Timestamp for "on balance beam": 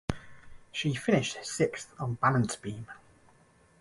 1.99-2.87